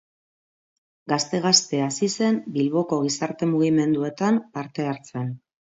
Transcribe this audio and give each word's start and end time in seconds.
Gazte-gazte 1.13 1.83
hasi 1.89 2.09
zen 2.15 2.41
Bilboko 2.57 3.01
gizarte-mugimenduetan 3.07 4.45
parte 4.59 4.93
hartzen. 4.97 5.35